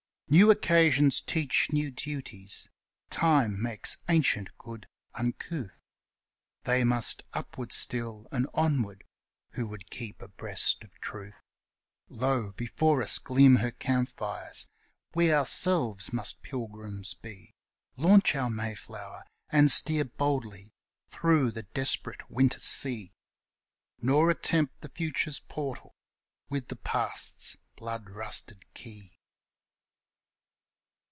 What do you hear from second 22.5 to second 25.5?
sea, Nor attempt the Future's